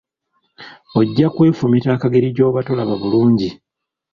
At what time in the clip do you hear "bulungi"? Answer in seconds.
3.01-3.49